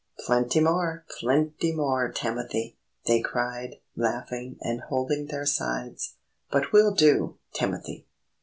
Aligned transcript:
"Plenty 0.19 0.61
more! 0.61 1.05
Plenty 1.19 1.71
more, 1.75 2.11
Timothy!" 2.11 2.75
they 3.05 3.21
cried, 3.21 3.75
laughing 3.95 4.57
and 4.59 4.81
holding 4.81 5.27
their 5.27 5.45
sides. 5.45 6.15
"But 6.49 6.71
we'll 6.73 6.95
do, 6.95 7.37
Timothy! 7.53 8.07